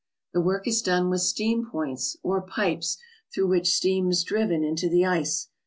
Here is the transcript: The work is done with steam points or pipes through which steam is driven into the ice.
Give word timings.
The 0.33 0.41
work 0.41 0.67
is 0.67 0.81
done 0.81 1.11
with 1.11 1.21
steam 1.21 1.69
points 1.69 2.17
or 2.23 2.41
pipes 2.41 2.97
through 3.31 3.49
which 3.49 3.67
steam 3.67 4.09
is 4.09 4.23
driven 4.23 4.63
into 4.63 4.89
the 4.89 5.05
ice. 5.05 5.49